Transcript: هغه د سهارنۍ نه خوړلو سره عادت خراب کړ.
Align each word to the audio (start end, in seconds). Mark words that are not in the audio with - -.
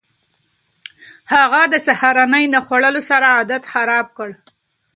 هغه 1.33 1.61
د 1.73 1.75
سهارنۍ 1.87 2.45
نه 2.53 2.59
خوړلو 2.65 3.01
سره 3.09 3.25
عادت 3.35 3.63
خراب 3.73 4.07
کړ. 4.17 4.29